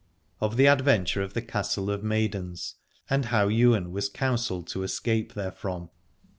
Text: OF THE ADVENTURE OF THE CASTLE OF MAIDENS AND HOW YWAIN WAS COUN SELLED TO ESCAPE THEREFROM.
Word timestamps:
OF 0.39 0.57
THE 0.57 0.65
ADVENTURE 0.65 1.21
OF 1.21 1.35
THE 1.35 1.43
CASTLE 1.43 1.91
OF 1.91 2.03
MAIDENS 2.03 2.73
AND 3.07 3.25
HOW 3.25 3.49
YWAIN 3.49 3.91
WAS 3.91 4.09
COUN 4.09 4.39
SELLED 4.39 4.65
TO 4.65 4.81
ESCAPE 4.81 5.33
THEREFROM. 5.35 5.89